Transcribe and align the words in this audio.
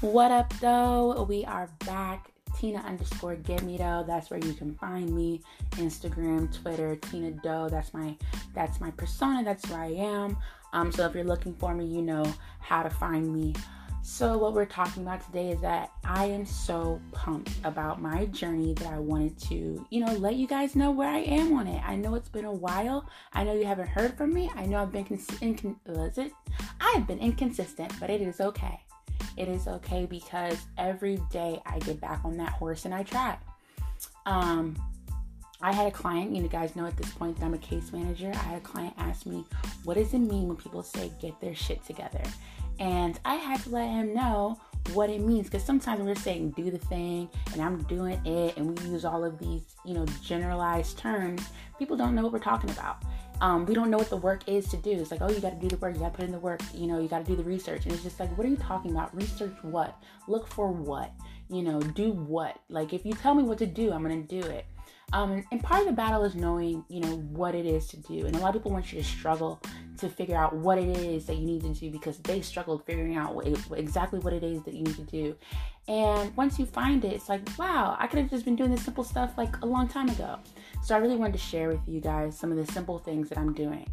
What 0.00 0.30
up, 0.30 0.54
though? 0.60 1.26
We 1.28 1.44
are 1.44 1.68
back. 1.84 2.30
Tina 2.56 2.78
underscore 2.86 3.34
get 3.34 3.64
me 3.64 3.78
though. 3.78 4.04
That's 4.06 4.30
where 4.30 4.38
you 4.38 4.52
can 4.52 4.76
find 4.76 5.12
me. 5.12 5.40
Instagram, 5.72 6.56
Twitter, 6.62 6.94
Tina 6.94 7.32
Doe. 7.32 7.68
That's 7.68 7.92
my 7.92 8.16
that's 8.54 8.80
my 8.80 8.92
persona. 8.92 9.42
That's 9.42 9.68
who 9.68 9.74
I 9.74 9.86
am. 9.86 10.36
Um, 10.72 10.92
so 10.92 11.04
if 11.04 11.16
you're 11.16 11.24
looking 11.24 11.52
for 11.52 11.74
me, 11.74 11.84
you 11.84 12.00
know 12.00 12.24
how 12.60 12.84
to 12.84 12.90
find 12.90 13.34
me. 13.34 13.56
So 14.02 14.38
what 14.38 14.52
we're 14.54 14.66
talking 14.66 15.02
about 15.02 15.26
today 15.26 15.50
is 15.50 15.60
that 15.62 15.90
I 16.04 16.26
am 16.26 16.46
so 16.46 17.00
pumped 17.10 17.50
about 17.64 18.00
my 18.00 18.26
journey 18.26 18.74
that 18.74 18.92
I 18.92 19.00
wanted 19.00 19.36
to, 19.48 19.84
you 19.90 20.06
know, 20.06 20.12
let 20.12 20.36
you 20.36 20.46
guys 20.46 20.76
know 20.76 20.92
where 20.92 21.08
I 21.08 21.22
am 21.22 21.54
on 21.54 21.66
it. 21.66 21.82
I 21.84 21.96
know 21.96 22.14
it's 22.14 22.28
been 22.28 22.44
a 22.44 22.52
while. 22.52 23.04
I 23.32 23.42
know 23.42 23.52
you 23.52 23.66
haven't 23.66 23.88
heard 23.88 24.16
from 24.16 24.32
me. 24.32 24.48
I 24.54 24.64
know 24.64 24.80
I've 24.80 24.92
been 24.92 25.06
cons- 25.06 25.74
was 25.86 26.18
it? 26.18 26.32
I 26.80 26.92
have 26.94 27.08
been 27.08 27.18
inconsistent, 27.18 27.92
but 27.98 28.10
it 28.10 28.20
is 28.20 28.40
okay 28.40 28.80
it 29.38 29.48
is 29.48 29.68
okay 29.68 30.04
because 30.04 30.58
every 30.76 31.20
day 31.30 31.60
I 31.64 31.78
get 31.78 32.00
back 32.00 32.20
on 32.24 32.36
that 32.38 32.50
horse 32.50 32.84
and 32.84 32.94
I 32.94 33.04
try. 33.04 33.38
Um, 34.26 34.76
I 35.60 35.72
had 35.72 35.86
a 35.86 35.90
client, 35.90 36.34
you 36.34 36.42
know, 36.42 36.48
guys 36.48 36.76
know 36.76 36.86
at 36.86 36.96
this 36.96 37.10
point 37.12 37.38
that 37.38 37.44
I'm 37.44 37.54
a 37.54 37.58
case 37.58 37.92
manager. 37.92 38.30
I 38.32 38.38
had 38.38 38.58
a 38.58 38.60
client 38.60 38.94
ask 38.98 39.26
me, 39.26 39.44
What 39.84 39.94
does 39.94 40.12
it 40.12 40.18
mean 40.18 40.48
when 40.48 40.56
people 40.56 40.82
say 40.82 41.12
get 41.20 41.40
their 41.40 41.54
shit 41.54 41.84
together? 41.84 42.22
And 42.80 43.18
I 43.24 43.34
had 43.34 43.60
to 43.62 43.70
let 43.70 43.88
him 43.88 44.14
know 44.14 44.60
what 44.92 45.10
it 45.10 45.20
means 45.20 45.46
because 45.46 45.64
sometimes 45.64 46.00
we're 46.00 46.14
saying 46.14 46.50
do 46.50 46.70
the 46.70 46.78
thing 46.78 47.28
and 47.52 47.60
I'm 47.60 47.82
doing 47.84 48.24
it, 48.24 48.56
and 48.56 48.78
we 48.78 48.86
use 48.88 49.04
all 49.04 49.24
of 49.24 49.38
these, 49.38 49.62
you 49.84 49.94
know, 49.94 50.06
generalized 50.22 50.98
terms. 50.98 51.42
People 51.78 51.96
don't 51.96 52.14
know 52.14 52.22
what 52.22 52.32
we're 52.32 52.38
talking 52.38 52.70
about 52.70 53.02
um, 53.40 53.66
we 53.66 53.74
don't 53.74 53.90
know 53.90 53.98
what 53.98 54.10
the 54.10 54.16
work 54.16 54.42
is 54.48 54.68
to 54.68 54.76
do. 54.76 54.92
It's 54.92 55.10
like, 55.10 55.20
oh, 55.22 55.30
you 55.30 55.40
got 55.40 55.60
to 55.60 55.68
do 55.68 55.68
the 55.68 55.76
work, 55.76 55.94
you 55.94 56.00
got 56.00 56.12
to 56.12 56.16
put 56.16 56.24
in 56.24 56.32
the 56.32 56.38
work, 56.38 56.60
you 56.74 56.86
know, 56.86 56.98
you 57.00 57.08
got 57.08 57.24
to 57.24 57.24
do 57.24 57.36
the 57.36 57.44
research. 57.44 57.84
And 57.84 57.94
it's 57.94 58.02
just 58.02 58.18
like, 58.18 58.36
what 58.36 58.46
are 58.46 58.50
you 58.50 58.56
talking 58.56 58.90
about? 58.90 59.14
Research 59.14 59.54
what? 59.62 60.00
Look 60.26 60.48
for 60.48 60.70
what? 60.70 61.12
You 61.48 61.62
know, 61.62 61.80
do 61.80 62.12
what? 62.12 62.60
Like, 62.68 62.92
if 62.92 63.06
you 63.06 63.12
tell 63.14 63.34
me 63.34 63.42
what 63.42 63.58
to 63.58 63.66
do, 63.66 63.92
I'm 63.92 64.02
going 64.02 64.26
to 64.26 64.40
do 64.40 64.46
it. 64.46 64.66
Um, 65.12 65.44
and 65.50 65.62
part 65.62 65.80
of 65.80 65.86
the 65.86 65.92
battle 65.92 66.22
is 66.24 66.34
knowing, 66.34 66.84
you 66.88 67.00
know, 67.00 67.16
what 67.16 67.54
it 67.54 67.64
is 67.64 67.88
to 67.88 67.96
do. 67.96 68.26
And 68.26 68.36
a 68.36 68.38
lot 68.38 68.48
of 68.48 68.60
people 68.60 68.72
want 68.72 68.92
you 68.92 68.98
to 68.98 69.04
struggle 69.04 69.60
to 69.98 70.08
figure 70.08 70.36
out 70.36 70.54
what 70.54 70.78
it 70.78 70.96
is 70.96 71.24
that 71.26 71.36
you 71.36 71.46
need 71.46 71.62
to 71.62 71.72
do 71.72 71.90
because 71.90 72.18
they 72.18 72.40
struggled 72.40 72.84
figuring 72.84 73.16
out 73.16 73.34
what, 73.34 73.46
exactly 73.72 74.20
what 74.20 74.32
it 74.32 74.44
is 74.44 74.62
that 74.62 74.74
you 74.74 74.82
need 74.84 74.96
to 74.96 75.02
do. 75.02 75.34
And 75.88 76.36
once 76.36 76.58
you 76.58 76.66
find 76.66 77.04
it, 77.04 77.14
it's 77.14 77.28
like, 77.28 77.40
wow, 77.58 77.96
I 77.98 78.06
could 78.06 78.18
have 78.18 78.30
just 78.30 78.44
been 78.44 78.54
doing 78.54 78.70
this 78.70 78.84
simple 78.84 79.02
stuff 79.02 79.32
like 79.38 79.56
a 79.62 79.66
long 79.66 79.88
time 79.88 80.10
ago. 80.10 80.38
So 80.82 80.94
I 80.94 80.98
really 80.98 81.16
wanted 81.16 81.32
to 81.32 81.38
share 81.38 81.68
with 81.68 81.80
you 81.86 82.00
guys 82.00 82.38
some 82.38 82.52
of 82.52 82.58
the 82.58 82.70
simple 82.72 82.98
things 82.98 83.30
that 83.30 83.38
I'm 83.38 83.54
doing. 83.54 83.88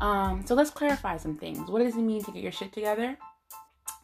Um, 0.00 0.44
so 0.46 0.54
let's 0.54 0.70
clarify 0.70 1.16
some 1.16 1.36
things. 1.36 1.70
What 1.70 1.82
does 1.82 1.96
it 1.96 2.02
mean 2.02 2.22
to 2.24 2.30
get 2.30 2.42
your 2.42 2.52
shit 2.52 2.72
together? 2.72 3.16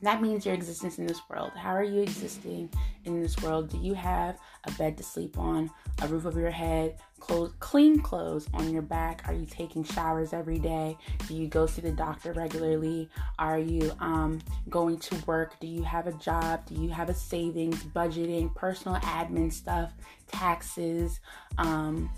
That 0.05 0.21
means 0.21 0.45
your 0.45 0.55
existence 0.55 0.99
in 0.99 1.07
this 1.07 1.23
world. 1.31 1.53
How 1.57 1.71
are 1.71 1.83
you 1.83 2.03
existing 2.03 2.69
in 3.07 3.23
this 3.23 3.39
world? 3.43 3.71
Do 3.71 3.79
you 3.79 3.95
have 3.95 4.39
a 4.65 4.73
bed 4.73 4.99
to 4.99 5.03
sleep 5.03 5.39
on, 5.39 5.71
a 6.03 6.07
roof 6.09 6.27
over 6.27 6.39
your 6.39 6.51
head, 6.51 6.97
clothes, 7.21 7.55
clean 7.59 8.01
clothes 8.01 8.47
on 8.53 8.71
your 8.71 8.83
back? 8.83 9.23
Are 9.27 9.33
you 9.33 9.47
taking 9.47 9.83
showers 9.83 10.35
every 10.35 10.59
day? 10.59 10.99
Do 11.27 11.35
you 11.35 11.49
go 11.49 11.65
see 11.65 11.81
the 11.81 11.91
doctor 11.91 12.35
regularly? 12.35 13.09
Are 13.39 13.59
you 13.59 13.93
um, 13.99 14.41
going 14.69 14.99
to 14.99 15.17
work? 15.25 15.59
Do 15.59 15.67
you 15.67 15.83
have 15.83 16.07
a 16.07 16.13
job? 16.13 16.67
Do 16.67 16.75
you 16.75 16.91
have 16.91 17.09
a 17.09 17.15
savings, 17.15 17.83
budgeting, 17.83 18.55
personal 18.55 19.01
admin 19.01 19.51
stuff, 19.51 19.91
taxes? 20.31 21.21
Um, 21.57 22.11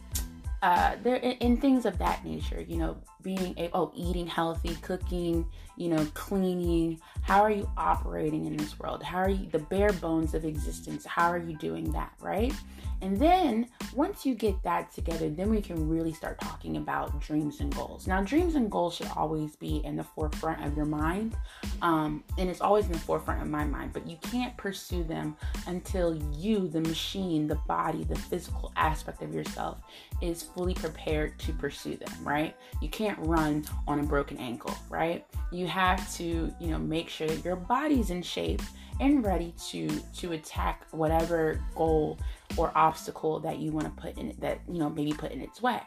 uh, 0.63 0.97
there 1.05 1.17
in, 1.17 1.59
things 1.59 1.87
of 1.87 1.99
that 1.99 2.25
nature, 2.25 2.61
you 2.61 2.79
know, 2.79 2.97
being 3.27 3.55
a, 3.59 3.69
oh 3.75 3.91
eating 3.97 4.29
healthy, 4.29 4.77
cooking, 4.83 5.45
you 5.77 5.89
know, 5.89 6.07
cleaning. 6.15 7.01
How 7.23 7.43
are 7.43 7.51
you 7.51 7.69
operating 7.77 8.47
in 8.47 8.57
this 8.57 8.79
world? 8.79 9.03
How 9.03 9.19
are 9.19 9.29
you 9.29 9.49
the 9.51 9.59
bare 9.59 9.93
bones 9.95 10.33
of 10.33 10.45
existence? 10.45 11.05
How 11.05 11.29
are 11.33 11.39
you 11.39 11.59
doing 11.59 11.91
that, 11.91 12.13
right? 12.21 12.55
And 13.03 13.19
then 13.19 13.69
once 13.95 14.25
you 14.25 14.35
get 14.35 14.63
that 14.63 14.91
together, 14.91 15.29
then 15.29 15.51
we 15.51 15.61
can 15.61 15.89
really 15.89 16.13
start 16.13 16.41
talking 16.41 16.79
about 16.79 17.21
dreams 17.21 17.61
and 17.61 17.75
goals. 17.75 18.07
Now, 18.07 18.23
dreams 18.23 18.55
and 18.55 18.71
goals 18.71 18.95
should 18.95 19.11
always 19.15 19.55
be 19.57 19.83
in 19.85 19.97
the 19.97 20.05
forefront 20.05 20.65
of 20.65 20.77
your 20.77 20.87
mind. 20.87 21.37
Um, 21.83 22.25
and 22.39 22.49
it's 22.49 22.63
always 22.63 22.87
in 22.87 22.93
the 22.93 22.99
forefront 22.99 23.43
of 23.43 23.49
my 23.49 23.65
mind, 23.65 23.93
but 23.93 24.07
you 24.07 24.17
can't 24.23 24.57
pursue 24.57 25.05
them 25.05 25.37
until 25.67 26.17
you, 26.33 26.69
the 26.69 26.81
machine, 26.81 27.47
the 27.47 27.61
body, 27.67 28.05
the 28.05 28.17
physical 28.17 28.73
aspect 28.77 29.21
of 29.23 29.35
yourself, 29.35 29.79
is 30.23 30.43
fully 30.43 30.73
prepared 30.73 31.39
to 31.41 31.53
pursue 31.53 31.97
them, 31.97 32.13
right? 32.23 32.57
You 32.81 32.89
can't 32.89 33.16
run 33.19 33.65
on 33.87 34.01
a 34.01 34.03
broken 34.03 34.37
ankle, 34.39 34.75
right? 34.89 35.27
You 35.53 35.67
have 35.67 36.13
to, 36.15 36.53
you 36.61 36.69
know, 36.69 36.79
make 36.79 37.09
sure 37.09 37.27
that 37.27 37.45
your 37.45 37.57
body's 37.57 38.11
in 38.11 38.23
shape 38.23 38.63
and 39.01 39.25
ready 39.25 39.55
to 39.69 39.89
to 40.15 40.33
attack 40.33 40.87
whatever 40.91 41.63
goal 41.75 42.19
or 42.57 42.73
obstacle 42.75 43.41
that 43.41 43.59
you 43.59 43.73
want 43.73 43.85
to 43.85 44.03
put 44.03 44.17
in 44.19 44.31
it 44.31 44.41
that 44.41 44.61
you 44.67 44.79
know 44.79 44.89
maybe 44.89 45.13
put 45.13 45.33
in 45.33 45.41
its 45.41 45.61
way 45.61 45.81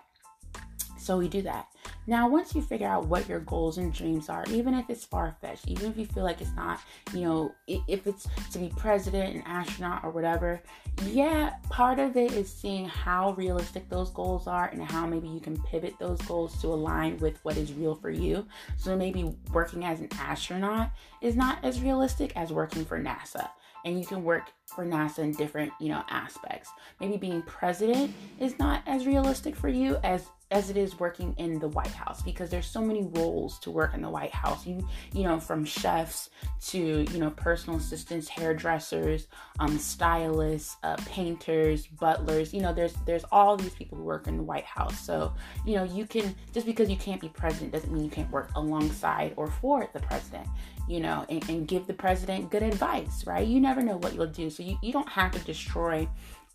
so 1.09 1.17
we 1.17 1.27
do 1.27 1.41
that 1.41 1.65
now, 2.09 2.27
once 2.27 2.55
you 2.55 2.63
figure 2.63 2.87
out 2.87 3.05
what 3.05 3.29
your 3.29 3.41
goals 3.41 3.77
and 3.77 3.93
dreams 3.93 4.29
are, 4.29 4.43
even 4.49 4.73
if 4.73 4.89
it's 4.89 5.05
far 5.05 5.35
fetched, 5.41 5.67
even 5.67 5.91
if 5.91 5.97
you 5.97 6.07
feel 6.07 6.23
like 6.23 6.41
it's 6.41 6.55
not, 6.55 6.79
you 7.13 7.21
know, 7.21 7.51
if 7.67 8.07
it's 8.07 8.27
to 8.51 8.57
be 8.57 8.71
president, 8.75 9.35
an 9.35 9.43
astronaut, 9.45 10.03
or 10.03 10.09
whatever, 10.09 10.59
yeah, 11.05 11.53
part 11.69 11.99
of 11.99 12.17
it 12.17 12.33
is 12.33 12.51
seeing 12.51 12.85
how 12.85 13.33
realistic 13.33 13.87
those 13.89 14.09
goals 14.09 14.47
are 14.47 14.69
and 14.69 14.81
how 14.81 15.05
maybe 15.05 15.27
you 15.27 15.39
can 15.39 15.61
pivot 15.63 15.93
those 15.99 16.19
goals 16.23 16.59
to 16.61 16.67
align 16.69 17.17
with 17.19 17.37
what 17.45 17.57
is 17.57 17.73
real 17.73 17.93
for 17.93 18.09
you. 18.09 18.43
So 18.77 18.95
maybe 18.95 19.35
working 19.53 19.85
as 19.85 19.99
an 19.99 20.09
astronaut 20.19 20.89
is 21.21 21.35
not 21.35 21.63
as 21.63 21.79
realistic 21.79 22.35
as 22.35 22.51
working 22.51 22.85
for 22.85 22.99
NASA 22.99 23.49
and 23.85 23.99
you 23.99 24.05
can 24.05 24.23
work 24.23 24.51
for 24.65 24.85
NASA 24.85 25.19
in 25.19 25.31
different, 25.31 25.71
you 25.79 25.89
know, 25.89 26.03
aspects. 26.09 26.69
Maybe 26.99 27.17
being 27.17 27.41
president 27.43 28.13
is 28.39 28.57
not 28.59 28.81
as 28.87 29.05
realistic 29.05 29.55
for 29.55 29.69
you 29.69 29.97
as 30.03 30.27
as 30.51 30.69
it 30.69 30.77
is 30.77 30.99
working 30.99 31.33
in 31.37 31.59
the 31.59 31.67
White 31.67 31.91
House 31.91 32.21
because 32.21 32.49
there's 32.49 32.65
so 32.65 32.81
many 32.81 33.03
roles 33.13 33.59
to 33.59 33.71
work 33.71 33.93
in 33.93 34.01
the 34.01 34.09
White 34.09 34.33
House. 34.33 34.65
You 34.65 34.87
you 35.13 35.23
know 35.23 35.39
from 35.39 35.63
chefs 35.63 36.29
to 36.67 37.05
you 37.11 37.19
know 37.19 37.29
personal 37.31 37.77
assistants, 37.77 38.27
hairdressers, 38.27 39.27
um, 39.59 39.77
stylists, 39.77 40.77
uh, 40.83 40.97
painters, 41.05 41.85
butlers. 41.87 42.53
You 42.53 42.61
know 42.61 42.73
there's 42.73 42.93
there's 43.05 43.25
all 43.31 43.57
these 43.57 43.73
people 43.73 43.97
who 43.97 44.03
work 44.03 44.27
in 44.27 44.37
the 44.37 44.43
White 44.43 44.65
House. 44.65 44.99
So 44.99 45.33
you 45.65 45.75
know 45.75 45.83
you 45.83 46.05
can 46.05 46.35
just 46.53 46.65
because 46.65 46.89
you 46.89 46.97
can't 46.97 47.21
be 47.21 47.29
president 47.29 47.73
doesn't 47.73 47.91
mean 47.91 48.03
you 48.03 48.11
can't 48.11 48.31
work 48.31 48.49
alongside 48.55 49.33
or 49.37 49.47
for 49.47 49.87
the 49.93 49.99
president. 49.99 50.47
You 50.87 51.01
know 51.01 51.25
and, 51.29 51.47
and 51.47 51.67
give 51.67 51.85
the 51.85 51.93
president 51.93 52.49
good 52.49 52.63
advice, 52.63 53.25
right? 53.27 53.47
You 53.47 53.59
never 53.59 53.81
know 53.81 53.97
what 53.97 54.15
you'll 54.15 54.25
do, 54.25 54.49
so 54.49 54.63
you, 54.63 54.77
you 54.81 54.91
don't 54.91 55.09
have 55.09 55.31
to 55.33 55.39
destroy 55.39 56.07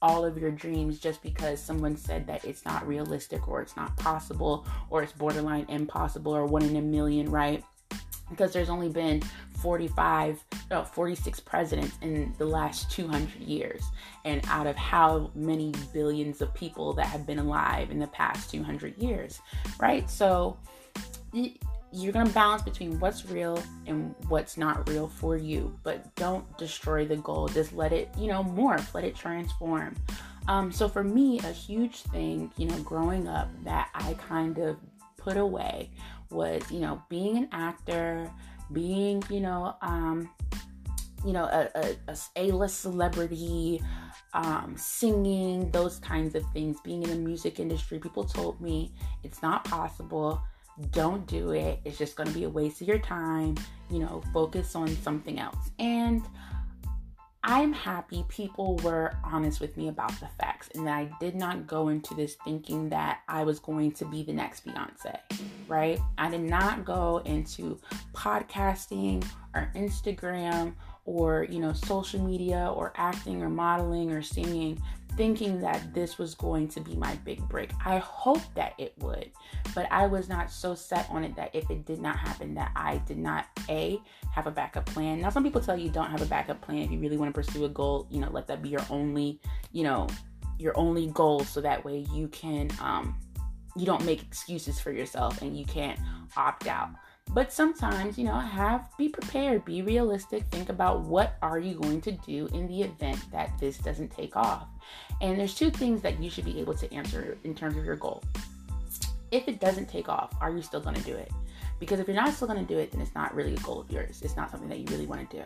all 0.05 0.23
of 0.23 0.37
your 0.37 0.51
dreams 0.51 0.99
just 0.99 1.23
because 1.23 1.59
someone 1.59 1.97
said 1.97 2.27
that 2.27 2.45
it's 2.45 2.67
not 2.67 2.87
realistic 2.87 3.49
or 3.49 3.63
it's 3.63 3.75
not 3.75 3.97
possible 3.97 4.67
or 4.91 5.03
it's 5.03 5.13
borderline 5.13 5.65
impossible 5.71 6.37
or 6.37 6.45
one 6.45 6.63
in 6.63 6.77
a 6.77 6.83
million, 6.83 7.31
right? 7.31 7.65
Because 8.29 8.53
there's 8.53 8.69
only 8.69 8.91
been 8.91 9.23
45, 9.63 10.45
no, 10.71 10.85
46 10.85 11.41
presidents 11.41 11.97
in 12.03 12.35
the 12.37 12.45
last 12.45 12.91
200 12.91 13.41
years. 13.41 13.83
And 14.27 14.45
out 14.49 14.67
of 14.67 14.77
how 14.77 15.31
many 15.35 15.73
billions 15.95 16.43
of 16.43 16.53
people 16.53 16.93
that 16.93 17.07
have 17.07 17.27
been 17.27 17.39
alive 17.39 17.91
in 17.91 17.99
the 17.99 18.09
past 18.09 18.51
200 18.51 18.99
years, 18.99 19.41
right? 19.81 20.09
So, 20.11 20.59
you're 21.95 22.13
going 22.13 22.27
to 22.27 22.33
balance 22.33 22.63
between 22.63 22.99
what's 22.99 23.25
real 23.27 23.63
and 23.87 24.15
what's 24.29 24.57
not 24.57 24.89
real 24.89 25.09
for 25.09 25.37
you 25.37 25.77
but 25.83 26.15
don't 26.17 26.59
destroy 26.59 27.05
the 27.05 27.17
goal. 27.17 27.49
Just 27.49 27.73
let 27.73 27.93
it 27.93 28.09
you 28.19 28.27
know 28.27 28.43
morph 28.43 28.95
let 28.95 29.05
it 29.05 29.15
transform. 29.15 29.95
Um, 30.49 30.71
so 30.73 30.89
for 30.89 31.05
me 31.05 31.39
a 31.41 31.53
huge 31.53 32.03
thing 32.03 32.51
you 32.57 32.67
know 32.67 32.79
growing 32.81 33.29
up 33.29 33.49
that 33.65 33.89
i 33.95 34.13
kind 34.15 34.59
of 34.59 34.77
put 35.17 35.39
away 35.39 35.91
was 36.31 36.63
you 36.71 36.81
know 36.81 37.03
being 37.09 37.39
an 37.39 37.49
actor 37.51 38.31
being 38.73 39.23
you 39.31 39.41
know 39.41 39.75
um, 39.81 40.29
you 41.25 41.33
know 41.33 41.45
a, 41.45 41.69
a, 41.75 42.13
a 42.13 42.17
a-list 42.37 42.81
celebrity 42.81 43.81
um, 44.35 44.75
singing 44.77 45.71
those 45.71 45.99
kinds 46.01 46.35
of 46.35 46.45
things 46.53 46.79
being 46.83 47.03
in 47.05 47.11
the 47.11 47.17
music 47.17 47.61
industry. 47.61 47.99
People 47.99 48.25
told 48.25 48.61
me 48.61 48.93
it's 49.23 49.41
not 49.41 49.65
possible 49.65 50.43
don't 50.91 51.27
do 51.27 51.51
it. 51.51 51.81
It's 51.85 51.99
just 51.99 52.17
going 52.17 52.29
to 52.29 52.35
be 52.35 52.45
a 52.45 52.49
waste 52.49 52.81
of 52.81 52.89
your 52.89 52.99
time. 52.99 53.57
You 53.91 54.01
know, 54.01 54.23
focus 54.33 54.75
on 54.75 54.89
something 54.89 55.39
else. 55.39 55.71
And 55.79 56.23
I'm 57.47 57.75
happy 57.75 58.25
people 58.29 58.77
were 58.77 59.13
honest 59.23 59.61
with 59.61 59.77
me 59.77 59.89
about 59.89 60.19
the 60.19 60.29
facts 60.41 60.71
and 60.75 60.87
that 60.87 60.95
I 60.95 61.11
did 61.21 61.35
not 61.35 61.67
go 61.67 61.89
into 61.89 62.15
this 62.15 62.37
thinking 62.43 62.89
that 62.89 63.21
I 63.29 63.45
was 63.45 63.59
going 63.59 63.93
to 63.93 64.07
be 64.07 64.23
the 64.23 64.33
next 64.33 64.67
Beyonce, 64.67 65.19
right? 65.69 65.99
I 66.17 66.31
did 66.31 66.41
not 66.41 66.87
go 66.87 67.19
into 67.27 67.79
podcasting 68.15 69.23
or 69.55 69.71
Instagram 69.77 70.73
or 71.05 71.47
you 71.51 71.59
know 71.59 71.73
social 71.73 72.21
media 72.21 72.73
or 72.75 72.93
acting 72.97 73.43
or 73.43 73.49
modeling 73.49 74.11
or 74.11 74.23
singing 74.23 74.81
thinking 75.17 75.61
that 75.61 75.95
this 75.95 76.19
was 76.19 76.35
going 76.35 76.69
to 76.69 76.81
be 76.81 76.95
my 76.97 77.15
big 77.25 77.47
break. 77.49 77.71
I 77.85 77.99
hope 77.99 78.43
that 78.55 78.75
it 78.79 78.95
would, 78.99 79.31
but 79.75 79.87
I 79.91 80.07
was 80.07 80.29
not 80.29 80.51
so 80.51 80.75
set 80.75 81.09
on 81.11 81.25
it 81.25 81.37
that 81.37 81.55
if 81.55 81.71
it 81.71 81.85
did 81.85 82.01
not 82.01 82.17
happen, 82.17 82.55
that 82.55 82.73
I 82.75 82.99
did 82.99 83.19
not 83.19 83.47
a 83.69 84.01
have 84.33 84.47
a 84.47 84.51
backup 84.51 84.87
plan. 84.87 85.21
Now, 85.21 85.31
some 85.31 85.45
people 85.45 85.61
tell 85.61 85.79
you 85.79 85.89
don't 85.89 86.11
have 86.11 86.23
a 86.23 86.27
backup 86.27 86.61
plan 86.61 86.79
if 86.83 86.91
you 86.91 86.99
really 86.99 87.17
want 87.17 87.33
to 87.33 87.41
pursue 87.41 87.65
a 87.65 87.69
goal. 87.69 88.07
You 88.11 88.21
know, 88.21 88.31
let 88.31 88.47
that 88.49 88.63
be 88.63 88.71
your 88.71 88.85
only, 88.91 89.41
you 89.73 89.85
know, 89.85 90.09
your 90.59 90.77
only 90.77 91.09
goal, 91.09 91.41
so 91.41 91.61
that 91.61 91.85
way 91.85 92.07
you 92.13 92.29
can, 92.29 92.71
um, 92.81 93.17
you 93.77 93.87
don't 93.87 94.05
make 94.05 94.23
excuses 94.23 94.81
for 94.81 94.93
yourself 94.93 95.43
and 95.43 95.57
you 95.57 95.65
can't 95.65 95.99
opt 96.37 96.67
out. 96.67 96.91
But 97.31 97.53
sometimes, 97.53 98.17
you 98.17 98.25
know, 98.25 98.39
have 98.39 98.89
be 98.97 99.09
prepared, 99.09 99.65
be 99.65 99.83
realistic, 99.83 100.45
think 100.47 100.69
about 100.69 101.01
what 101.01 101.37
are 101.43 101.59
you 101.59 101.75
going 101.75 102.01
to 102.03 102.13
do 102.13 102.47
in 102.53 102.69
the 102.69 102.83
event 102.83 103.19
that 103.33 103.59
this 103.59 103.79
doesn't 103.79 104.13
take 104.13 104.37
off. 104.37 104.69
And 105.21 105.39
there's 105.39 105.55
two 105.55 105.71
things 105.71 106.01
that 106.03 106.23
you 106.23 106.31
should 106.31 106.45
be 106.45 106.61
able 106.61 106.75
to 106.75 106.93
answer 106.95 107.37
in 107.43 107.55
terms 107.55 107.77
of 107.77 107.85
your 107.85 107.97
goal. 107.97 108.23
If 109.33 109.49
it 109.49 109.59
doesn't 109.59 109.89
take 109.89 110.09
off, 110.09 110.33
are 110.41 110.55
you 110.55 110.63
still 110.63 110.81
going 110.81 110.95
to 110.95 111.03
do 111.03 111.15
it? 111.15 111.33
Because 111.81 111.99
if 111.99 112.07
you're 112.07 112.15
not 112.15 112.33
still 112.33 112.47
going 112.47 112.65
to 112.65 112.73
do 112.73 112.79
it, 112.79 112.93
then 112.93 113.01
it's 113.01 113.15
not 113.15 113.35
really 113.35 113.55
a 113.55 113.59
goal 113.59 113.81
of 113.81 113.91
yours. 113.91 114.23
It's 114.23 114.37
not 114.37 114.51
something 114.51 114.69
that 114.69 114.79
you 114.79 114.87
really 114.91 115.07
want 115.07 115.29
to 115.31 115.37
do. 115.39 115.45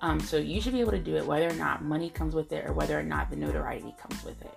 Um, 0.00 0.20
so 0.20 0.36
you 0.36 0.60
should 0.60 0.72
be 0.72 0.80
able 0.80 0.92
to 0.92 0.98
do 0.98 1.16
it 1.16 1.26
whether 1.26 1.48
or 1.48 1.54
not 1.54 1.82
money 1.82 2.10
comes 2.10 2.34
with 2.34 2.52
it 2.52 2.66
or 2.66 2.72
whether 2.72 2.98
or 2.98 3.02
not 3.02 3.30
the 3.30 3.36
notoriety 3.36 3.94
comes 4.00 4.24
with 4.24 4.40
it. 4.42 4.56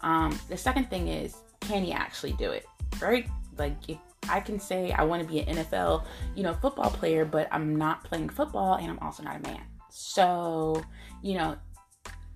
Um, 0.00 0.38
the 0.48 0.56
second 0.56 0.90
thing 0.90 1.08
is, 1.08 1.36
can 1.60 1.84
you 1.84 1.92
actually 1.92 2.32
do 2.32 2.50
it? 2.50 2.66
Right? 3.00 3.28
Like 3.58 3.76
if 3.88 3.98
I 4.28 4.40
can 4.40 4.58
say 4.58 4.92
I 4.92 5.02
want 5.04 5.22
to 5.22 5.28
be 5.28 5.40
an 5.40 5.56
NFL, 5.56 6.04
you 6.34 6.42
know, 6.42 6.54
football 6.54 6.90
player, 6.90 7.24
but 7.24 7.48
I'm 7.50 7.76
not 7.76 8.04
playing 8.04 8.28
football 8.28 8.74
and 8.74 8.90
I'm 8.90 8.98
also 9.00 9.22
not 9.22 9.36
a 9.36 9.40
man. 9.40 9.62
So, 9.90 10.82
you 11.22 11.34
know, 11.34 11.56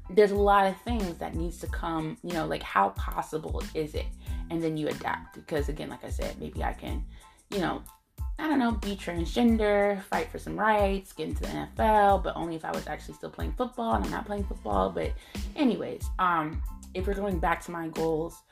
there's 0.09 0.33
a 0.33 0.37
lot 0.37 0.67
of 0.67 0.81
things 0.83 1.19
that 1.19 1.35
needs 1.35 1.59
to 1.59 1.67
come, 1.69 2.17
you 2.23 2.33
know, 2.33 2.47
like 2.47 2.63
how 2.63 2.91
possible 2.91 3.63
is 3.75 3.95
it? 3.95 4.07
And 4.51 4.63
then 4.63 4.77
you 4.77 4.89
adapt 4.89 5.35
because 5.35 5.69
again, 5.69 5.91
like 5.91 6.05
I 6.05 6.11
said, 6.11 6.39
maybe 6.41 6.65
I 6.65 6.73
can, 6.73 7.05
you 7.51 7.59
know, 7.59 7.83
I 8.39 8.49
don't 8.49 8.59
know, 8.59 8.73
be 8.73 8.97
transgender, 8.97 10.03
fight 10.05 10.31
for 10.31 10.39
some 10.39 10.59
rights, 10.59 11.13
get 11.13 11.29
into 11.29 11.43
the 11.43 11.49
NFL, 11.49 12.25
but 12.25 12.35
only 12.37 12.57
if 12.57 12.65
I 12.65 12.73
was 12.73 12.87
actually 12.87 13.15
still 13.15 13.31
playing 13.31 13.53
football 13.53 13.95
and 13.95 14.05
I'm 14.05 14.11
not 14.11 14.27
playing 14.27 14.45
football. 14.45 14.91
But 14.91 15.13
anyways, 15.57 16.07
um, 16.19 16.63
if 16.95 17.07
we're 17.07 17.15
going 17.15 17.39
back 17.39 17.63
to 17.67 17.71
my 17.71 17.89
goals, 17.89 18.43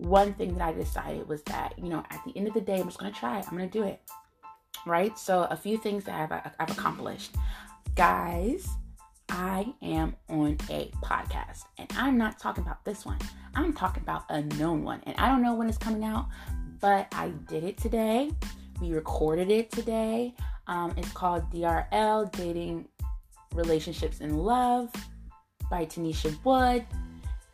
one 0.00 0.34
thing 0.34 0.54
that 0.56 0.62
I 0.68 0.72
decided 0.72 1.28
was 1.28 1.42
that, 1.44 1.74
you 1.78 1.88
know, 1.88 2.02
at 2.10 2.20
the 2.24 2.36
end 2.36 2.48
of 2.48 2.54
the 2.54 2.60
day, 2.60 2.80
I'm 2.80 2.86
just 2.86 2.98
going 2.98 3.12
to 3.12 3.18
try 3.18 3.38
it. 3.38 3.46
I'm 3.48 3.56
going 3.56 3.68
to 3.68 3.78
do 3.78 3.84
it. 3.84 4.00
Right? 4.86 5.18
So, 5.18 5.46
a 5.50 5.56
few 5.56 5.76
things 5.76 6.04
that 6.04 6.32
I've, 6.32 6.52
I've 6.58 6.70
accomplished. 6.70 7.34
Guys, 7.96 8.66
I 9.28 9.72
am 9.82 10.16
on 10.28 10.56
a 10.70 10.90
podcast 11.02 11.64
and 11.78 11.90
I'm 11.96 12.16
not 12.16 12.38
talking 12.38 12.64
about 12.64 12.84
this 12.84 13.04
one. 13.04 13.18
I'm 13.54 13.72
talking 13.72 14.02
about 14.02 14.24
a 14.28 14.42
known 14.42 14.82
one. 14.82 15.02
And 15.04 15.14
I 15.18 15.28
don't 15.28 15.42
know 15.42 15.54
when 15.54 15.68
it's 15.68 15.78
coming 15.78 16.04
out, 16.04 16.26
but 16.80 17.08
I 17.12 17.28
did 17.48 17.62
it 17.62 17.76
today. 17.76 18.30
We 18.80 18.92
recorded 18.92 19.50
it 19.50 19.70
today. 19.70 20.34
Um, 20.66 20.94
it's 20.96 21.12
called 21.12 21.50
DRL 21.52 22.32
Dating 22.32 22.88
Relationships 23.54 24.20
and 24.20 24.40
Love 24.40 24.90
by 25.70 25.84
Tanisha 25.84 26.36
Wood 26.44 26.86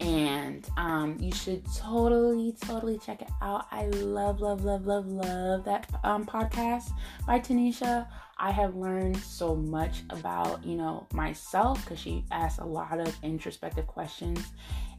and 0.01 0.69
um, 0.77 1.17
you 1.19 1.33
should 1.33 1.65
totally 1.75 2.55
totally 2.65 2.99
check 2.99 3.23
it 3.23 3.31
out. 3.41 3.67
I 3.71 3.87
love 3.87 4.41
love 4.41 4.65
love 4.65 4.87
love 4.87 5.07
love 5.07 5.65
that 5.65 5.89
um, 6.05 6.27
podcast. 6.27 6.91
By 7.27 7.41
tanisha. 7.41 8.07
I 8.39 8.51
have 8.51 8.77
learned 8.77 9.17
so 9.17 9.55
much 9.55 10.03
about 10.11 10.65
you 10.65 10.77
know 10.77 11.07
myself 11.13 11.83
because 11.83 11.99
she 11.99 12.25
asks 12.31 12.59
a 12.59 12.65
lot 12.65 13.01
of 13.01 13.17
introspective 13.23 13.87
questions. 13.87 14.41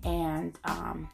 And 0.03 0.57
um, 0.63 1.09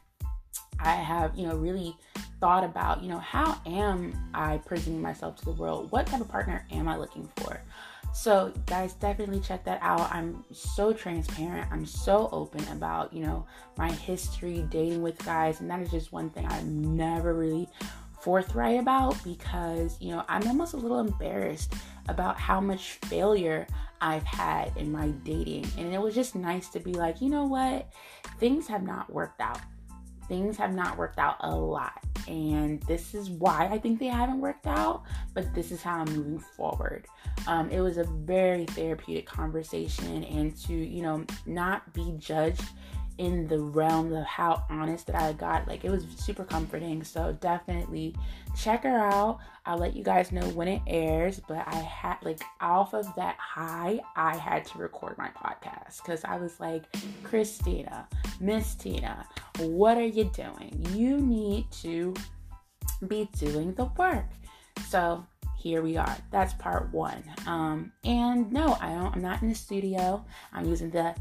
i 0.80 0.92
have 0.92 1.36
you 1.36 1.46
know 1.46 1.56
really 1.56 1.96
thought 2.40 2.64
about 2.64 3.02
you 3.02 3.08
know 3.08 3.18
how 3.18 3.60
am 3.64 4.12
i 4.34 4.58
presenting 4.58 5.00
myself 5.00 5.36
to 5.36 5.44
the 5.44 5.52
world? 5.52 5.90
What 5.90 6.06
type 6.06 6.20
of 6.20 6.28
partner 6.28 6.66
am 6.72 6.88
i 6.88 6.96
looking 6.96 7.28
for 7.36 7.60
so, 8.14 8.52
guys, 8.66 8.94
definitely 8.94 9.40
check 9.40 9.64
that 9.64 9.80
out. 9.82 10.08
I'm 10.14 10.44
so 10.52 10.92
transparent. 10.92 11.68
I'm 11.72 11.84
so 11.84 12.28
open 12.30 12.66
about, 12.68 13.12
you 13.12 13.24
know, 13.24 13.44
my 13.76 13.90
history 13.90 14.64
dating 14.70 15.02
with 15.02 15.18
guys. 15.24 15.60
And 15.60 15.68
that 15.68 15.80
is 15.80 15.90
just 15.90 16.12
one 16.12 16.30
thing 16.30 16.46
I'm 16.46 16.96
never 16.96 17.34
really 17.34 17.68
forthright 18.20 18.78
about 18.78 19.22
because, 19.24 20.00
you 20.00 20.12
know, 20.12 20.24
I'm 20.28 20.46
almost 20.46 20.74
a 20.74 20.76
little 20.76 21.00
embarrassed 21.00 21.74
about 22.08 22.38
how 22.38 22.60
much 22.60 22.92
failure 23.06 23.66
I've 24.00 24.22
had 24.22 24.76
in 24.76 24.92
my 24.92 25.08
dating. 25.24 25.66
And 25.76 25.92
it 25.92 26.00
was 26.00 26.14
just 26.14 26.36
nice 26.36 26.68
to 26.68 26.78
be 26.78 26.92
like, 26.92 27.20
you 27.20 27.28
know 27.28 27.46
what? 27.46 27.92
Things 28.38 28.68
have 28.68 28.84
not 28.84 29.12
worked 29.12 29.40
out. 29.40 29.60
Things 30.28 30.56
have 30.56 30.72
not 30.72 30.96
worked 30.96 31.18
out 31.18 31.36
a 31.40 31.52
lot 31.52 32.00
and 32.28 32.82
this 32.82 33.14
is 33.14 33.30
why 33.30 33.68
I 33.70 33.78
think 33.78 33.98
they 33.98 34.06
haven't 34.06 34.40
worked 34.40 34.66
out, 34.66 35.02
but 35.34 35.54
this 35.54 35.70
is 35.70 35.82
how 35.82 36.00
I'm 36.00 36.12
moving 36.14 36.38
forward. 36.38 37.06
Um, 37.46 37.70
it 37.70 37.80
was 37.80 37.98
a 37.98 38.04
very 38.04 38.66
therapeutic 38.66 39.26
conversation, 39.26 40.24
and 40.24 40.56
to 40.64 40.74
you 40.74 41.02
know 41.02 41.24
not 41.46 41.92
be 41.92 42.14
judged 42.18 42.64
in 43.18 43.46
the 43.46 43.58
realm 43.58 44.12
of 44.12 44.24
how 44.24 44.64
honest 44.68 45.06
that 45.06 45.16
I 45.16 45.32
got. 45.32 45.68
Like 45.68 45.84
it 45.84 45.90
was 45.90 46.04
super 46.16 46.44
comforting. 46.44 47.04
So 47.04 47.36
definitely 47.40 48.14
check 48.56 48.82
her 48.84 48.98
out. 48.98 49.38
I'll 49.66 49.78
let 49.78 49.96
you 49.96 50.02
guys 50.02 50.32
know 50.32 50.46
when 50.50 50.68
it 50.68 50.82
airs. 50.86 51.40
But 51.46 51.66
I 51.66 51.76
had 51.76 52.16
like 52.22 52.42
off 52.60 52.94
of 52.94 53.06
that 53.16 53.36
high, 53.38 54.00
I 54.16 54.36
had 54.36 54.64
to 54.66 54.78
record 54.78 55.16
my 55.16 55.28
podcast 55.28 56.02
because 56.02 56.24
I 56.24 56.36
was 56.36 56.58
like, 56.60 56.84
Christina, 57.22 58.08
Miss 58.40 58.74
Tina, 58.74 59.26
what 59.58 59.96
are 59.96 60.06
you 60.06 60.24
doing? 60.34 60.86
You 60.90 61.18
need 61.18 61.70
to 61.82 62.14
be 63.06 63.28
doing 63.36 63.74
the 63.74 63.86
work. 63.96 64.26
So 64.88 65.24
here 65.56 65.82
we 65.82 65.96
are. 65.96 66.16
That's 66.30 66.52
part 66.54 66.92
one. 66.92 67.22
Um, 67.46 67.92
and 68.04 68.52
no, 68.52 68.76
I 68.80 68.90
don't. 68.90 69.14
I'm 69.14 69.22
not 69.22 69.40
in 69.40 69.48
the 69.48 69.54
studio. 69.54 70.24
I'm 70.52 70.66
using 70.66 70.90
the 70.90 71.14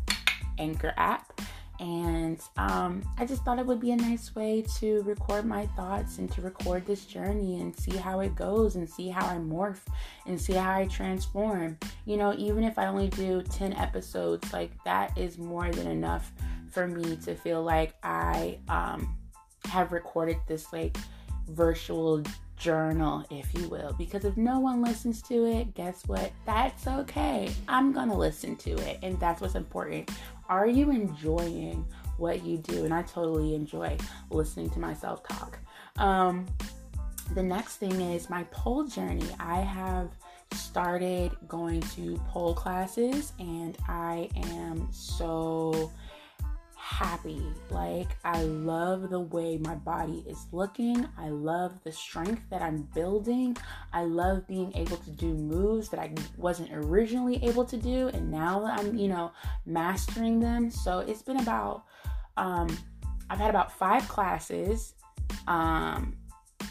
Anchor 0.58 0.94
app 0.98 1.42
and 1.80 2.40
um, 2.58 3.04
I 3.18 3.26
just 3.26 3.44
thought 3.44 3.60
it 3.60 3.66
would 3.66 3.80
be 3.80 3.92
a 3.92 3.96
nice 3.96 4.36
way 4.36 4.64
to 4.80 5.02
record 5.04 5.46
my 5.46 5.66
thoughts 5.68 6.18
and 6.20 6.32
to 6.34 6.42
record 6.42 6.86
this 6.86 7.06
journey 7.06 7.60
and 7.62 7.76
see 7.76 7.98
how 7.98 8.20
it 8.20 8.36
goes 8.36 8.76
and 8.76 8.88
see 8.88 9.10
how 9.10 9.26
I 9.26 9.36
morph 9.36 9.82
and 10.26 10.40
see 10.40 10.54
how 10.54 10.72
I 10.72 10.86
transform. 10.86 11.78
You 12.06 12.18
know, 12.18 12.34
even 12.38 12.64
if 12.64 12.78
I 12.78 12.86
only 12.86 13.10
do 13.10 13.42
10 13.42 13.74
episodes, 13.74 14.54
like 14.54 14.72
that 14.84 15.18
is 15.18 15.38
more 15.38 15.70
than 15.72 15.88
enough 15.88 16.32
for 16.70 16.88
me 16.88 17.16
to 17.18 17.36
feel 17.36 17.64
like 17.64 17.96
I 18.04 18.60
um, 18.70 19.18
have 19.66 19.92
recorded 19.92 20.38
this 20.48 20.72
like 20.72 20.96
virtual 21.48 22.24
journal, 22.56 23.26
if 23.30 23.54
you 23.54 23.68
will. 23.68 23.94
Because 23.98 24.26
if 24.26 24.38
no 24.38 24.60
one 24.60 24.82
listens 24.82 25.22
to 25.24 25.46
it, 25.46 25.74
guess 25.74 26.04
what? 26.08 26.32
That's 26.46 26.88
okay. 26.88 27.52
I'm 27.68 27.92
gonna 27.92 28.18
listen 28.18 28.56
to 28.58 28.72
it, 28.72 29.00
and 29.04 29.20
that's 29.20 29.42
what's 29.42 29.56
important 29.56 30.10
are 30.50 30.68
you 30.68 30.92
enjoying 30.92 31.86
what 32.18 32.44
you 32.44 32.58
do? 32.58 32.86
And 32.86 32.94
I 32.94 33.04
totally 33.04 33.56
enjoy 33.56 33.98
listening 34.30 34.70
to 34.72 34.80
myself 34.80 35.28
talk. 35.28 35.60
Um, 35.98 36.46
the 37.34 37.44
next 37.44 37.78
thing 37.78 38.00
is 38.02 38.30
my 38.30 38.44
pole 38.52 38.86
journey. 38.86 39.28
I 39.40 39.62
have 39.62 40.10
started 40.54 41.32
going 41.48 41.82
to 41.82 42.18
pole 42.28 42.54
classes 42.54 43.34
and 43.40 43.78
I 43.88 44.30
am 44.36 44.88
so 44.92 45.92
happy. 46.94 47.42
Like, 47.72 48.10
I 48.24 48.44
love 48.44 49.10
the 49.10 49.20
way 49.20 49.58
my 49.58 49.74
body 49.74 50.24
is 50.28 50.46
looking. 50.52 51.08
I 51.18 51.30
love 51.30 51.72
the 51.84 51.92
strength 51.92 52.44
that 52.52 52.62
I'm 52.62 52.88
building. 52.94 53.58
I 53.92 54.04
love 54.04 54.48
being 54.48 54.72
able 54.76 54.98
to 54.98 55.10
do 55.10 55.34
moves 55.34 55.90
that 55.90 56.00
I 56.00 56.14
wasn't 56.38 56.70
originally 56.72 57.44
able 57.44 57.66
to 57.66 57.78
do. 57.78 58.10
And 58.10 58.30
now 58.30 58.64
I'm, 58.66 58.96
you 58.96 59.08
know, 59.08 59.32
mastering 59.66 60.40
them. 60.40 60.70
So 60.70 61.00
it's 61.00 61.24
been 61.24 61.38
about, 61.38 61.86
um, 62.38 62.68
I've 63.28 63.40
had 63.40 63.50
about 63.50 63.72
five 63.72 64.08
classes. 64.08 64.94
Um, 65.48 66.16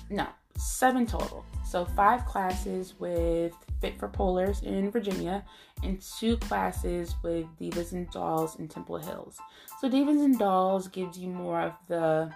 no, 0.08 0.28
seven 0.62 1.06
total. 1.06 1.44
So 1.64 1.84
five 1.84 2.24
classes 2.26 2.94
with 2.98 3.54
Fit 3.80 3.98
for 3.98 4.08
Polars 4.08 4.62
in 4.62 4.90
Virginia 4.90 5.44
and 5.82 6.00
two 6.00 6.36
classes 6.36 7.14
with 7.22 7.46
Divas 7.58 7.92
and 7.92 8.08
Dolls 8.10 8.58
in 8.58 8.68
Temple 8.68 8.98
Hills. 8.98 9.38
So 9.80 9.88
Divas 9.88 10.24
and 10.24 10.38
Dolls 10.38 10.88
gives 10.88 11.18
you 11.18 11.28
more 11.28 11.60
of 11.60 11.72
the 11.88 12.30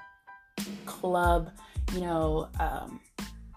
club, 0.87 1.51
you 1.93 2.01
know, 2.01 2.49
um, 2.59 3.01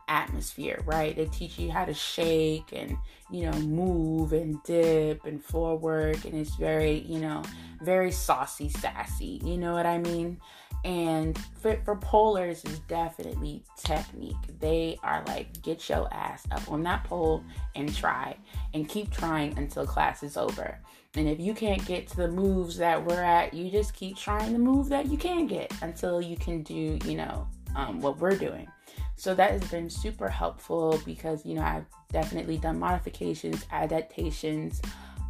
atmosphere, 0.08 0.82
right? 0.86 1.16
They 1.16 1.26
teach 1.26 1.58
you 1.58 1.72
how 1.72 1.86
to 1.86 1.94
shake 1.94 2.74
and, 2.74 2.98
you 3.32 3.50
know, 3.50 3.58
move 3.60 4.34
and 4.34 4.62
dip 4.64 5.26
and 5.26 5.44
floor 5.44 5.78
work. 5.78 6.26
And 6.26 6.34
it's 6.34 6.56
very, 6.56 7.00
you 7.00 7.20
know, 7.20 7.44
very 7.82 8.12
saucy, 8.12 8.70
sassy. 8.70 9.40
You 9.44 9.58
know 9.58 9.74
what 9.74 9.86
I 9.86 9.98
mean? 9.98 10.40
And 10.86 11.38
for, 11.60 11.78
for 11.84 11.98
polars 11.98 12.68
is 12.68 12.80
definitely 12.80 13.64
technique. 13.78 14.38
They 14.60 14.98
are 15.04 15.24
like, 15.28 15.62
get 15.62 15.90
your 15.90 16.08
ass 16.14 16.46
up 16.52 16.72
on 16.72 16.84
that 16.84 17.04
pole 17.04 17.44
and 17.76 17.94
try 17.94 18.38
and 18.74 18.88
keep 18.88 19.12
trying 19.12 19.58
until 19.58 19.86
class 19.86 20.24
is 20.24 20.38
over. 20.38 20.80
And 21.16 21.28
if 21.28 21.40
you 21.40 21.54
can't 21.54 21.86
get 21.86 22.08
to 22.10 22.18
the 22.18 22.28
moves 22.30 22.78
that 22.78 23.04
we're 23.04 23.22
at, 23.22 23.54
you 23.54 23.70
just 23.70 23.94
keep 23.94 24.16
trying 24.16 24.54
the 24.54 24.60
move 24.60 24.90
that 24.90 25.08
you 25.08 25.18
can 25.18 25.48
get 25.48 25.74
until 25.82 26.22
you 26.22 26.38
can 26.38 26.64
do, 26.64 26.98
you 27.04 27.18
know, 27.18 27.48
um, 27.76 28.00
what 28.00 28.20
we're 28.20 28.38
doing. 28.38 28.68
So 29.16 29.36
that 29.36 29.52
has 29.52 29.70
been 29.70 29.90
super 29.90 30.30
helpful 30.30 31.02
because, 31.06 31.46
you 31.46 31.56
know, 31.56 31.64
I've 31.64 31.86
definitely 32.12 32.58
done 32.58 32.80
modifications, 32.80 33.66
adaptations, 33.72 34.82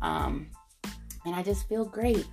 um, 0.01 0.47
and 1.25 1.35
I 1.35 1.41
just 1.41 1.67
feel 1.67 1.85
great. 1.85 2.27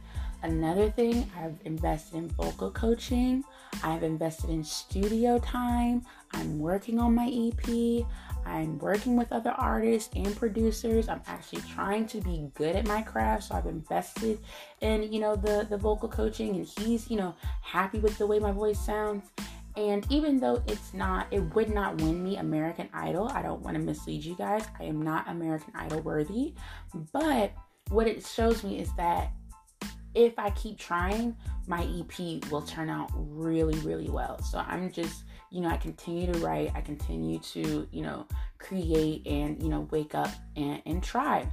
Another 0.47 0.89
thing, 0.89 1.29
I've 1.37 1.59
invested 1.65 2.19
in 2.19 2.29
vocal 2.29 2.71
coaching. 2.71 3.43
I've 3.83 4.05
invested 4.05 4.49
in 4.49 4.63
studio 4.63 5.41
time. 5.41 6.03
I'm 6.35 6.61
working 6.61 7.01
on 7.01 7.17
my 7.17 7.27
EP. 7.27 8.07
I'm 8.47 8.79
working 8.79 9.17
with 9.17 9.33
other 9.33 9.51
artists 9.51 10.15
and 10.15 10.37
producers. 10.37 11.09
I'm 11.09 11.21
actually 11.27 11.63
trying 11.63 12.07
to 12.07 12.21
be 12.21 12.49
good 12.55 12.77
at 12.77 12.87
my 12.87 13.03
craft. 13.03 13.43
So 13.49 13.57
I've 13.57 13.67
invested 13.67 14.39
in, 14.83 15.13
you 15.13 15.19
know, 15.19 15.35
the 15.35 15.67
the 15.69 15.77
vocal 15.77 16.09
coaching 16.09 16.55
and 16.55 16.65
he's, 16.65 17.11
you 17.11 17.17
know, 17.17 17.35
happy 17.61 17.99
with 17.99 18.17
the 18.17 18.27
way 18.29 18.39
my 18.39 18.53
voice 18.53 18.79
sounds. 18.79 19.25
And 19.77 20.07
even 20.11 20.39
though 20.39 20.63
it's 20.69 20.95
not, 20.95 21.27
it 21.33 21.41
would 21.57 21.75
not 21.75 22.01
win 22.01 22.23
me 22.23 22.37
American 22.37 22.89
Idol. 22.95 23.29
I 23.35 23.43
don't 23.43 23.63
want 23.63 23.77
to 23.77 23.83
mislead 23.83 24.25
you 24.25 24.37
guys. 24.37 24.63
I 24.79 24.85
am 24.85 25.03
not 25.03 25.29
American 25.29 25.73
Idol 25.75 26.03
worthy. 26.03 26.55
But 27.13 27.53
what 27.91 28.07
it 28.07 28.25
shows 28.25 28.63
me 28.63 28.79
is 28.79 28.95
that 28.95 29.33
if 30.17 30.39
I 30.39 30.51
keep 30.51 30.79
trying, 30.79 31.37
my 31.67 31.83
EP 31.83 32.51
will 32.51 32.63
turn 32.63 32.89
out 32.89 33.11
really, 33.15 33.79
really 33.81 34.09
well. 34.09 34.43
So 34.43 34.59
I'm 34.59 34.91
just, 34.91 35.25
you 35.51 35.61
know, 35.61 35.69
I 35.69 35.77
continue 35.77 36.33
to 36.33 36.39
write, 36.39 36.73
I 36.75 36.81
continue 36.81 37.39
to, 37.39 37.87
you 37.93 38.03
know, 38.03 38.27
create 38.59 39.27
and, 39.27 39.63
you 39.63 39.69
know, 39.69 39.87
wake 39.91 40.15
up 40.15 40.31
and, 40.57 40.83
and 40.87 41.03
try. 41.03 41.47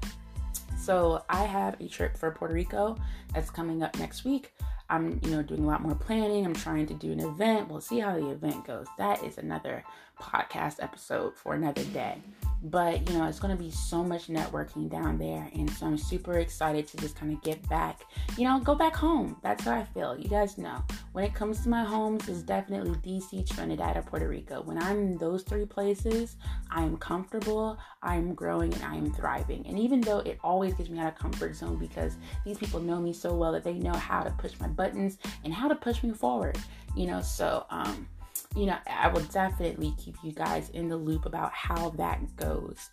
So 0.79 1.23
I 1.29 1.43
have 1.43 1.79
a 1.81 1.87
trip 1.87 2.17
for 2.17 2.31
Puerto 2.31 2.53
Rico 2.53 2.97
that's 3.33 3.49
coming 3.49 3.83
up 3.83 3.97
next 3.99 4.23
week. 4.23 4.53
I'm, 4.89 5.19
you 5.23 5.31
know, 5.31 5.43
doing 5.43 5.63
a 5.63 5.67
lot 5.67 5.81
more 5.81 5.95
planning. 5.95 6.45
I'm 6.45 6.53
trying 6.53 6.85
to 6.87 6.93
do 6.93 7.11
an 7.11 7.19
event. 7.19 7.69
We'll 7.69 7.81
see 7.81 7.99
how 7.99 8.17
the 8.17 8.29
event 8.29 8.65
goes. 8.65 8.87
That 8.97 9.23
is 9.23 9.37
another 9.37 9.83
podcast 10.19 10.81
episode 10.81 11.35
for 11.35 11.53
another 11.53 11.83
day. 11.85 12.21
But, 12.63 13.09
you 13.09 13.17
know, 13.17 13.27
it's 13.27 13.39
going 13.39 13.55
to 13.55 13.61
be 13.61 13.69
so 13.69 14.03
much 14.03 14.27
networking 14.27 14.89
down 14.89 15.17
there. 15.17 15.49
And 15.53 15.69
so 15.69 15.85
I'm 15.85 15.97
super 15.97 16.39
excited 16.39 16.87
to 16.87 16.97
just 16.97 17.15
kind 17.17 17.33
of 17.33 17.41
get 17.41 17.67
back, 17.67 18.05
you 18.37 18.45
know, 18.45 18.59
go 18.61 18.73
back 18.73 18.95
home. 18.95 19.35
That's 19.43 19.65
how 19.65 19.75
I 19.75 19.83
feel. 19.83 20.17
You 20.17 20.29
guys 20.29 20.57
know. 20.57 20.81
When 21.11 21.25
it 21.25 21.33
comes 21.33 21.61
to 21.63 21.69
my 21.69 21.83
homes, 21.83 22.29
it's 22.29 22.41
definitely 22.41 22.91
DC, 22.91 23.49
Trinidad, 23.53 23.97
or 23.97 24.01
Puerto 24.01 24.27
Rico. 24.29 24.61
When 24.61 24.81
I'm 24.81 24.97
in 24.97 25.17
those 25.17 25.43
three 25.43 25.65
places, 25.65 26.37
I 26.71 26.83
am 26.83 26.97
comfortable, 26.97 27.77
I 28.01 28.15
am 28.15 28.33
growing, 28.33 28.73
and 28.73 28.83
I 28.83 28.95
am 28.95 29.11
thriving. 29.11 29.67
And 29.67 29.77
even 29.77 29.99
though 30.01 30.19
it 30.19 30.39
always 30.43 30.73
gets 30.73 30.89
me 30.89 30.99
out 30.99 31.11
of 31.11 31.19
comfort 31.19 31.55
zone 31.55 31.77
because 31.77 32.17
these 32.45 32.57
people 32.57 32.79
know 32.79 32.99
me 32.99 33.11
so 33.13 33.35
well 33.35 33.51
that 33.51 33.63
they 33.63 33.73
know 33.73 33.93
how 33.93 34.23
to 34.23 34.31
push 34.31 34.53
my 34.59 34.67
buttons 34.67 35.17
and 35.43 35.53
how 35.53 35.67
to 35.67 35.75
push 35.75 36.01
me 36.01 36.11
forward, 36.11 36.57
you 36.95 37.07
know, 37.07 37.21
so, 37.21 37.65
um, 37.69 38.07
you 38.55 38.67
know, 38.67 38.77
I 38.87 39.07
will 39.07 39.21
definitely 39.21 39.93
keep 39.97 40.15
you 40.23 40.31
guys 40.31 40.69
in 40.69 40.87
the 40.87 40.97
loop 40.97 41.25
about 41.25 41.51
how 41.53 41.89
that 41.91 42.35
goes. 42.35 42.89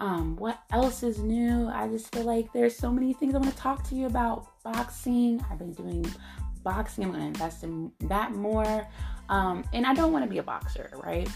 Um, 0.00 0.36
what 0.36 0.60
else 0.70 1.02
is 1.02 1.18
new? 1.18 1.68
I 1.68 1.88
just 1.88 2.14
feel 2.14 2.24
like 2.24 2.52
there's 2.52 2.76
so 2.76 2.90
many 2.90 3.12
things 3.12 3.34
I 3.34 3.38
want 3.38 3.50
to 3.50 3.56
talk 3.56 3.82
to 3.88 3.94
you 3.94 4.06
about. 4.06 4.46
Boxing. 4.62 5.44
I've 5.50 5.58
been 5.58 5.72
doing 5.72 6.06
boxing. 6.62 7.04
I'm 7.04 7.10
going 7.10 7.22
to 7.22 7.28
invest 7.28 7.64
in 7.64 7.90
that 8.02 8.32
more. 8.32 8.86
Um, 9.28 9.64
and 9.72 9.86
I 9.86 9.94
don't 9.94 10.12
want 10.12 10.24
to 10.24 10.30
be 10.30 10.38
a 10.38 10.42
boxer, 10.42 10.90
right? 11.02 11.28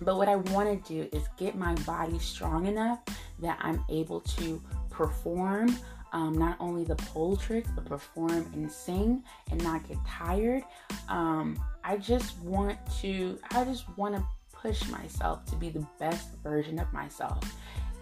But 0.00 0.16
what 0.16 0.28
I 0.28 0.36
want 0.36 0.84
to 0.84 0.92
do 0.92 1.08
is 1.12 1.24
get 1.36 1.56
my 1.56 1.74
body 1.86 2.18
strong 2.18 2.66
enough 2.66 3.00
that 3.40 3.58
I'm 3.60 3.84
able 3.88 4.20
to 4.20 4.62
perform 4.90 5.76
um, 6.12 6.36
not 6.38 6.56
only 6.60 6.84
the 6.84 6.96
pole 6.96 7.36
tricks, 7.36 7.70
but 7.74 7.84
perform 7.84 8.50
and 8.54 8.70
sing 8.70 9.22
and 9.50 9.62
not 9.62 9.86
get 9.88 9.98
tired. 10.06 10.62
Um, 11.08 11.58
I 11.84 11.96
just 11.96 12.38
want 12.40 12.78
to, 13.00 13.38
I 13.50 13.64
just 13.64 13.84
want 13.96 14.14
to 14.16 14.24
push 14.52 14.88
myself 14.88 15.44
to 15.46 15.56
be 15.56 15.70
the 15.70 15.86
best 15.98 16.28
version 16.42 16.78
of 16.78 16.92
myself. 16.92 17.42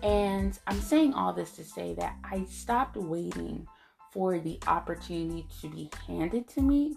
And 0.02 0.58
I'm 0.66 0.80
saying 0.80 1.14
all 1.14 1.32
this 1.32 1.52
to 1.52 1.64
say 1.64 1.94
that 1.94 2.16
I 2.25 2.44
stopped 2.44 2.96
waiting 2.96 3.66
for 4.12 4.38
the 4.38 4.58
opportunity 4.66 5.46
to 5.60 5.68
be 5.68 5.90
handed 6.06 6.48
to 6.48 6.62
me. 6.62 6.94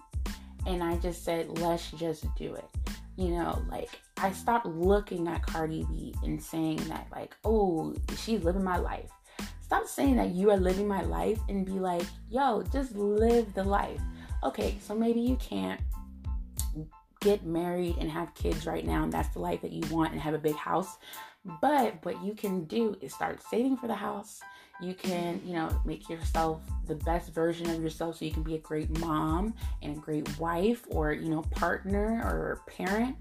And 0.66 0.84
I 0.84 0.98
just 0.98 1.24
said, 1.24 1.60
let's 1.60 1.92
just 1.92 2.26
do 2.36 2.54
it. 2.54 2.66
You 3.16 3.30
know, 3.30 3.62
like 3.70 4.00
I 4.18 4.32
stopped 4.32 4.66
looking 4.66 5.28
at 5.28 5.46
Cardi 5.46 5.86
B 5.90 6.14
and 6.24 6.42
saying 6.42 6.78
that, 6.88 7.08
like, 7.12 7.36
oh, 7.44 7.94
she's 8.18 8.44
living 8.44 8.64
my 8.64 8.78
life. 8.78 9.10
Stop 9.70 9.86
saying 9.86 10.16
that 10.16 10.30
you 10.30 10.50
are 10.50 10.58
living 10.58 10.88
my 10.88 11.04
life 11.04 11.38
and 11.48 11.64
be 11.64 11.74
like, 11.74 12.02
yo, 12.28 12.64
just 12.74 12.96
live 12.96 13.54
the 13.54 13.64
life. 13.64 14.02
Okay, 14.44 14.80
so 14.82 14.96
maybe 14.96 15.20
you 15.20 15.36
can't 15.36 15.80
get 17.22 17.46
married 17.46 17.96
and 18.00 18.10
have 18.10 18.34
kids 18.34 18.66
right 18.66 18.84
now, 18.84 19.04
and 19.04 19.14
that's 19.14 19.30
the 19.30 19.40
life 19.40 19.62
that 19.62 19.72
you 19.72 19.84
want, 19.92 20.12
and 20.12 20.20
have 20.20 20.34
a 20.34 20.40
big 20.40 20.56
house. 20.56 20.98
But 21.62 22.04
what 22.04 22.20
you 22.24 22.34
can 22.34 22.64
do 22.64 22.98
is 23.00 23.14
start 23.14 23.44
saving 23.44 23.78
for 23.78 23.86
the 23.86 23.94
house. 23.94 24.42
You 24.82 24.96
can, 24.96 25.40
you 25.46 25.54
know, 25.54 25.70
make 25.86 26.10
yourself 26.10 26.64
the 26.88 26.96
best 26.96 27.32
version 27.32 27.70
of 27.70 27.80
yourself 27.80 28.18
so 28.18 28.26
you 28.26 28.32
can 28.32 28.42
be 28.42 28.56
a 28.56 28.60
great 28.60 28.90
mom 28.98 29.54
and 29.84 29.98
a 29.98 30.00
great 30.00 30.40
wife 30.40 30.84
or, 30.90 31.14
you 31.14 31.30
know, 31.30 31.44
partner 31.52 32.24
or 32.24 32.64
parent. 32.66 33.18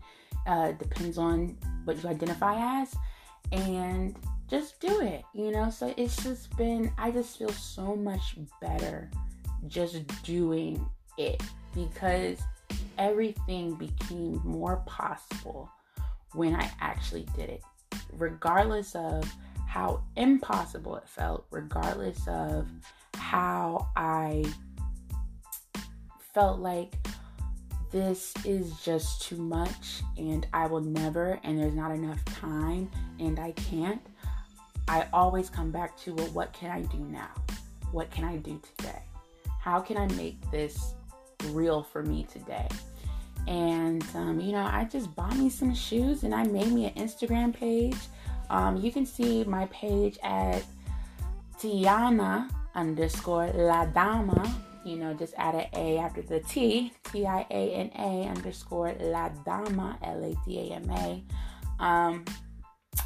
Uh, 0.47 0.73
depends 0.73 1.19
on 1.19 1.59
what 1.85 2.03
you 2.03 2.09
identify 2.09 2.81
as. 2.81 2.95
And 3.53 4.17
just 4.49 4.81
do 4.81 5.01
it, 5.01 5.25
you 5.35 5.51
know? 5.51 5.71
So 5.71 5.93
it's 5.97 6.23
just 6.23 6.57
been, 6.57 6.91
I 6.99 7.11
just 7.11 7.39
feel 7.39 7.51
so 7.51 7.95
much 7.95 8.37
better 8.61 9.11
just 9.67 10.07
doing 10.23 10.85
it 11.19 11.43
because 11.75 12.39
everything 12.97 13.75
became 13.75 14.41
more 14.45 14.83
possible 14.87 15.71
when 16.33 16.55
I 16.55 16.71
actually 16.81 17.27
did 17.37 17.51
it, 17.51 17.63
regardless 18.13 18.95
of 18.95 19.31
how 19.67 20.03
impossible 20.17 20.97
it 20.97 21.09
felt, 21.09 21.47
regardless 21.51 22.27
of 22.27 22.69
how 23.15 23.89
I 23.97 24.45
felt 26.35 26.61
like 26.61 26.95
this 27.91 28.35
is 28.45 28.79
just 28.81 29.23
too 29.23 29.37
much 29.37 30.03
and 30.17 30.47
I 30.53 30.67
will 30.67 30.81
never, 30.81 31.41
and 31.43 31.59
there's 31.59 31.75
not 31.75 31.91
enough 31.91 32.23
time, 32.27 32.91
and 33.19 33.39
I 33.39 33.53
can't. 33.53 34.01
I 34.89 35.07
always 35.13 35.51
come 35.51 35.71
back 35.71 35.97
to, 35.99 36.15
well, 36.15 36.27
what 36.29 36.53
can 36.53 36.71
I 36.71 36.81
do 36.83 36.99
now? 36.99 37.31
What 37.93 38.11
can 38.11 38.25
I 38.25 38.37
do 38.37 38.61
today? 38.77 39.03
How 39.61 39.81
can 39.81 39.97
I 39.97 40.07
make 40.15 40.39
this 40.51 40.95
real 41.47 41.83
for 41.83 42.03
me 42.03 42.27
today? 42.31 42.69
And, 43.47 44.05
um, 44.15 44.41
you 44.41 44.53
know, 44.53 44.65
I 44.65 44.85
just 44.85 45.15
bought 45.15 45.37
me 45.37 45.51
some 45.51 45.75
shoes 45.75 46.23
and 46.23 46.35
I 46.35 46.45
made 46.45 46.73
me 46.73 46.87
an 46.87 46.95
Instagram 46.95 47.55
page. 47.55 47.97
Um, 48.51 48.79
you 48.79 48.91
can 48.91 49.05
see 49.05 49.45
my 49.45 49.67
page 49.67 50.19
at 50.23 50.65
Tiana 51.59 52.51
underscore 52.75 53.49
La 53.55 53.85
Dama. 53.87 54.63
You 54.85 54.97
know, 54.97 55.13
just 55.13 55.35
add 55.37 55.55
an 55.55 55.67
A 55.75 55.99
after 55.99 56.23
the 56.23 56.41
T, 56.41 56.93
T 57.05 57.27
I 57.27 57.47
A 57.51 57.75
N 57.75 57.91
A 57.99 58.29
underscore 58.29 58.95
La 59.01 59.29
Dama, 59.45 59.99
L 60.03 60.25
A 60.25 60.35
D 60.47 60.71
A 60.71 60.75
M 60.77 60.91
A. 60.91 61.23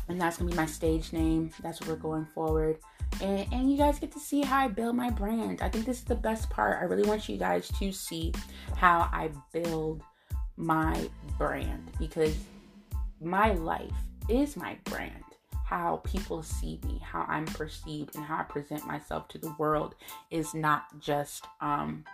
And 0.09 0.21
that's 0.21 0.37
gonna 0.39 0.51
be 0.51 0.57
my 0.57 0.67
stage 0.67 1.13
name. 1.13 1.51
That's 1.63 1.81
what 1.81 1.89
we're 1.89 1.97
going 1.97 2.27
forward. 2.27 2.79
And, 3.21 3.47
and 3.53 3.71
you 3.71 3.77
guys 3.77 3.99
get 3.99 4.13
to 4.13 4.19
see 4.19 4.43
how 4.43 4.65
I 4.65 4.69
build 4.69 4.97
my 4.97 5.11
brand. 5.11 5.63
I 5.63 5.69
think 5.69 5.85
this 5.85 5.99
is 5.99 6.05
the 6.05 6.15
best 6.15 6.51
part. 6.51 6.81
I 6.81 6.85
really 6.85 7.09
want 7.09 7.29
you 7.29 7.37
guys 7.37 7.69
to 7.79 7.93
see 7.93 8.33
how 8.77 9.09
I 9.13 9.31
build 9.53 10.03
my 10.57 11.09
brand 11.39 11.91
because 11.99 12.37
my 13.21 13.53
life 13.53 13.93
is 14.29 14.57
my 14.57 14.77
brand. 14.85 15.25
How 15.65 16.03
people 16.05 16.43
see 16.43 16.81
me, 16.85 17.01
how 17.03 17.25
I'm 17.29 17.47
perceived, 17.47 18.15
and 18.15 18.25
how 18.25 18.39
I 18.39 18.43
present 18.43 18.87
myself 18.87 19.29
to 19.29 19.39
the 19.39 19.55
world 19.59 19.95
is 20.31 20.53
not 20.53 21.01
just 21.01 21.47
um 21.61 22.05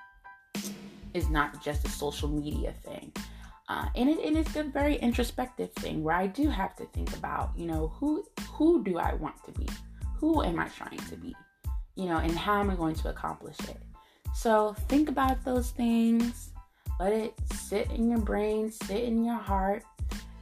is 1.14 1.28
not 1.28 1.62
just 1.62 1.85
a 1.85 1.88
social 1.88 2.28
media 2.28 2.73
thing. 2.85 3.12
Uh, 3.68 3.87
and, 3.96 4.08
it, 4.08 4.18
and 4.25 4.37
it's 4.37 4.56
a 4.56 4.62
very 4.62 4.96
introspective 4.96 5.70
thing 5.75 6.02
where 6.02 6.16
I 6.16 6.26
do 6.26 6.48
have 6.48 6.75
to 6.76 6.87
think 6.87 7.14
about, 7.16 7.50
you 7.54 7.66
know, 7.66 7.88
who 7.96 8.25
who 8.52 8.82
do 8.82 8.98
I 8.98 9.14
want 9.14 9.37
to 9.44 9.52
be? 9.52 9.68
Who 10.16 10.42
am 10.42 10.58
I 10.58 10.68
trying 10.68 10.98
to 10.98 11.16
be? 11.16 11.37
You 11.94 12.06
know, 12.06 12.16
and 12.16 12.32
how 12.32 12.60
am 12.60 12.70
I 12.70 12.76
going 12.76 12.94
to 12.96 13.10
accomplish 13.10 13.58
it? 13.60 13.76
So 14.34 14.75
think 14.88 15.08
about 15.08 15.44
those 15.44 15.70
things. 15.70 16.50
Let 16.98 17.12
it 17.12 17.34
sit 17.52 17.90
in 17.90 18.08
your 18.08 18.20
brain, 18.20 18.70
sit 18.70 19.04
in 19.04 19.22
your 19.25 19.37
heart, 19.37 19.84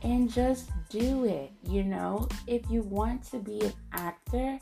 and 0.02 0.30
just 0.32 0.70
do 0.88 1.24
it. 1.24 1.50
You 1.68 1.82
know, 1.82 2.28
if 2.46 2.70
you 2.70 2.82
want 2.82 3.24
to 3.30 3.38
be 3.38 3.60
an 3.60 3.72
actor, 3.92 4.58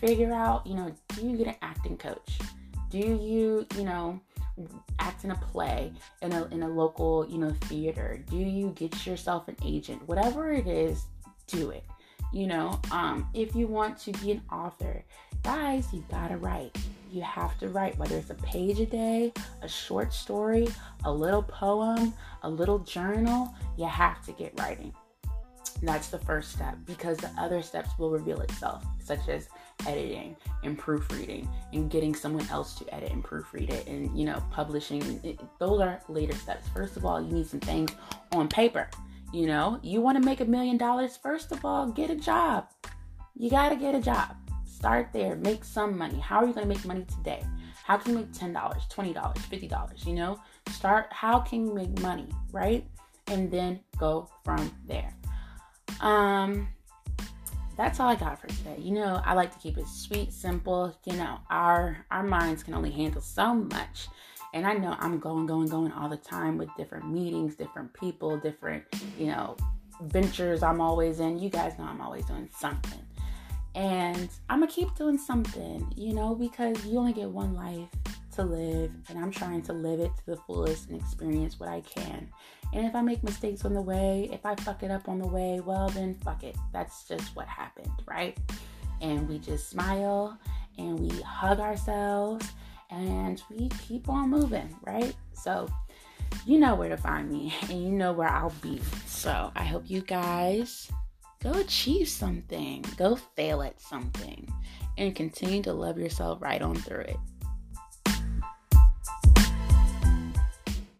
figure 0.00 0.32
out, 0.32 0.66
you 0.66 0.74
know, 0.74 0.94
do 1.08 1.26
you 1.26 1.36
get 1.36 1.48
an 1.48 1.56
acting 1.62 1.96
coach? 1.96 2.38
Do 2.90 2.98
you, 2.98 3.66
you 3.76 3.84
know, 3.84 4.20
act 4.98 5.24
in 5.24 5.30
a 5.30 5.36
play 5.36 5.92
in 6.22 6.32
a 6.32 6.44
in 6.46 6.62
a 6.62 6.68
local, 6.68 7.26
you 7.28 7.38
know, 7.38 7.52
theater? 7.62 8.24
Do 8.30 8.36
you 8.36 8.70
get 8.70 9.06
yourself 9.06 9.48
an 9.48 9.56
agent? 9.64 10.06
Whatever 10.06 10.52
it 10.52 10.66
is, 10.66 11.06
do 11.46 11.70
it. 11.70 11.84
You 12.32 12.46
know, 12.48 12.80
um, 12.90 13.28
if 13.32 13.54
you 13.54 13.66
want 13.66 13.96
to 13.98 14.12
be 14.12 14.32
an 14.32 14.42
author, 14.50 15.04
guys, 15.42 15.86
you 15.92 16.04
gotta 16.10 16.36
write. 16.36 16.76
You 17.12 17.22
have 17.22 17.56
to 17.60 17.68
write, 17.68 17.96
whether 17.96 18.16
it's 18.16 18.30
a 18.30 18.34
page 18.34 18.80
a 18.80 18.86
day, 18.86 19.32
a 19.62 19.68
short 19.68 20.12
story, 20.12 20.66
a 21.04 21.12
little 21.12 21.44
poem, 21.44 22.12
a 22.42 22.50
little 22.50 22.80
journal, 22.80 23.54
you 23.76 23.86
have 23.86 24.24
to 24.26 24.32
get 24.32 24.58
writing. 24.58 24.92
That's 25.82 26.08
the 26.08 26.18
first 26.18 26.52
step 26.52 26.76
because 26.86 27.18
the 27.18 27.30
other 27.38 27.62
steps 27.62 27.90
will 27.98 28.10
reveal 28.10 28.40
itself, 28.40 28.84
such 28.98 29.28
as 29.28 29.48
editing 29.86 30.36
and 30.62 30.78
proofreading 30.78 31.48
and 31.72 31.90
getting 31.90 32.14
someone 32.14 32.48
else 32.48 32.74
to 32.76 32.94
edit 32.94 33.12
and 33.12 33.22
proofread 33.22 33.70
it 33.70 33.86
and 33.86 34.16
you 34.18 34.24
know 34.24 34.42
publishing. 34.50 35.20
It, 35.22 35.40
those 35.58 35.80
are 35.80 36.00
later 36.08 36.34
steps. 36.34 36.68
First 36.68 36.96
of 36.96 37.04
all 37.04 37.20
you 37.20 37.32
need 37.32 37.46
some 37.46 37.60
things 37.60 37.92
on 38.32 38.48
paper. 38.48 38.88
You 39.32 39.46
know 39.46 39.78
you 39.82 40.00
want 40.00 40.20
to 40.20 40.24
make 40.24 40.40
a 40.40 40.44
million 40.44 40.76
dollars 40.76 41.16
first 41.16 41.52
of 41.52 41.64
all 41.64 41.90
get 41.90 42.10
a 42.10 42.16
job. 42.16 42.68
You 43.36 43.50
got 43.50 43.70
to 43.70 43.76
get 43.76 43.94
a 43.94 44.00
job. 44.00 44.36
Start 44.64 45.08
there. 45.12 45.34
Make 45.36 45.64
some 45.64 45.98
money. 45.98 46.20
How 46.20 46.36
are 46.36 46.46
you 46.46 46.52
going 46.52 46.68
to 46.68 46.72
make 46.72 46.84
money 46.84 47.04
today? 47.04 47.42
How 47.84 47.96
can 47.96 48.12
you 48.12 48.18
make 48.18 48.32
$10 48.32 48.54
$20 48.54 49.14
$50 49.14 50.06
you 50.06 50.14
know? 50.14 50.40
Start 50.70 51.06
how 51.10 51.40
can 51.40 51.66
you 51.66 51.74
make 51.74 52.00
money 52.00 52.28
right? 52.52 52.86
And 53.26 53.50
then 53.50 53.80
go 53.98 54.28
from 54.44 54.70
there 54.86 55.14
um 56.04 56.68
that's 57.76 57.98
all 57.98 58.08
I 58.08 58.14
got 58.14 58.40
for 58.40 58.46
today. 58.46 58.76
You 58.78 58.92
know, 58.92 59.20
I 59.24 59.34
like 59.34 59.52
to 59.52 59.58
keep 59.58 59.78
it 59.78 59.88
sweet, 59.88 60.32
simple. 60.32 60.96
You 61.06 61.16
know, 61.16 61.38
our 61.50 62.04
our 62.10 62.22
minds 62.22 62.62
can 62.62 62.74
only 62.74 62.90
handle 62.90 63.20
so 63.20 63.54
much. 63.54 64.06
And 64.52 64.64
I 64.64 64.74
know 64.74 64.94
I'm 65.00 65.18
going, 65.18 65.46
going, 65.46 65.66
going 65.66 65.90
all 65.90 66.08
the 66.08 66.16
time 66.16 66.56
with 66.56 66.68
different 66.76 67.10
meetings, 67.10 67.56
different 67.56 67.92
people, 67.92 68.38
different, 68.38 68.84
you 69.18 69.26
know, 69.26 69.56
ventures 70.02 70.62
I'm 70.62 70.80
always 70.80 71.18
in. 71.18 71.40
You 71.40 71.50
guys 71.50 71.76
know 71.76 71.84
I'm 71.84 72.00
always 72.00 72.24
doing 72.26 72.48
something. 72.56 73.00
And 73.74 74.28
I'm 74.48 74.60
gonna 74.60 74.70
keep 74.70 74.94
doing 74.94 75.18
something, 75.18 75.92
you 75.96 76.14
know, 76.14 76.36
because 76.36 76.86
you 76.86 76.98
only 76.98 77.12
get 77.12 77.28
one 77.28 77.54
life 77.54 77.88
to 78.34 78.44
live, 78.44 78.90
and 79.08 79.18
I'm 79.18 79.30
trying 79.30 79.62
to 79.62 79.72
live 79.72 80.00
it 80.00 80.12
to 80.16 80.26
the 80.26 80.36
fullest 80.36 80.88
and 80.88 81.00
experience 81.00 81.58
what 81.58 81.68
I 81.68 81.80
can. 81.82 82.28
And 82.72 82.86
if 82.86 82.94
I 82.94 83.02
make 83.02 83.22
mistakes 83.22 83.64
on 83.64 83.74
the 83.74 83.82
way, 83.82 84.28
if 84.32 84.44
I 84.44 84.54
fuck 84.56 84.82
it 84.82 84.90
up 84.90 85.08
on 85.08 85.18
the 85.18 85.26
way, 85.26 85.60
well, 85.60 85.88
then 85.90 86.14
fuck 86.14 86.42
it. 86.42 86.56
That's 86.72 87.06
just 87.06 87.34
what 87.36 87.46
happened, 87.46 87.92
right? 88.06 88.36
And 89.00 89.28
we 89.28 89.38
just 89.38 89.68
smile 89.68 90.38
and 90.78 90.98
we 90.98 91.10
hug 91.20 91.60
ourselves 91.60 92.50
and 92.90 93.42
we 93.50 93.68
keep 93.86 94.08
on 94.08 94.30
moving, 94.30 94.74
right? 94.84 95.14
So, 95.32 95.68
you 96.46 96.58
know 96.58 96.74
where 96.74 96.88
to 96.88 96.96
find 96.96 97.30
me 97.30 97.54
and 97.62 97.82
you 97.82 97.90
know 97.90 98.12
where 98.12 98.28
I'll 98.28 98.54
be. 98.62 98.80
So, 99.06 99.52
I 99.54 99.64
hope 99.64 99.84
you 99.86 100.00
guys 100.02 100.90
go 101.42 101.52
achieve 101.52 102.08
something, 102.08 102.84
go 102.96 103.16
fail 103.16 103.62
at 103.62 103.80
something, 103.80 104.50
and 104.96 105.14
continue 105.14 105.62
to 105.62 105.72
love 105.72 105.98
yourself 105.98 106.40
right 106.40 106.62
on 106.62 106.74
through 106.74 107.02
it. 107.02 107.18
Thank 109.06 109.26
you. 109.26 109.33